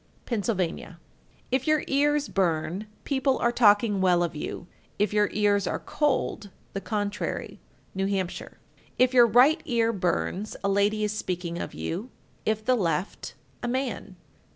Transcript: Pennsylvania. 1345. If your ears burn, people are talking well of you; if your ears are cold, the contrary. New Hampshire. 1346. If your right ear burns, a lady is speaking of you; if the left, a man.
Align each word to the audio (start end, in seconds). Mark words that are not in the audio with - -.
Pennsylvania. 0.25 0.97
1345. 1.51 1.61
If 1.61 1.67
your 1.67 1.83
ears 1.87 2.27
burn, 2.27 2.87
people 3.03 3.37
are 3.37 3.51
talking 3.51 4.01
well 4.01 4.23
of 4.23 4.35
you; 4.35 4.65
if 4.97 5.13
your 5.13 5.29
ears 5.31 5.67
are 5.67 5.77
cold, 5.77 6.49
the 6.73 6.81
contrary. 6.81 7.59
New 7.93 8.07
Hampshire. 8.07 8.57
1346. 8.97 8.97
If 8.97 9.13
your 9.13 9.27
right 9.27 9.61
ear 9.65 9.93
burns, 9.93 10.57
a 10.63 10.69
lady 10.69 11.03
is 11.03 11.15
speaking 11.15 11.59
of 11.61 11.75
you; 11.75 12.09
if 12.47 12.65
the 12.65 12.73
left, 12.73 13.35
a 13.61 13.67
man. 13.67 14.15